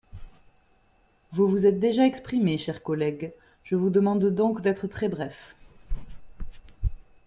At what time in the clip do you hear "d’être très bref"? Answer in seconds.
4.63-5.55